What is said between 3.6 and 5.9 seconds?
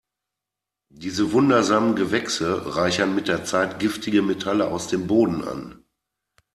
giftige Metalle aus dem Boden an.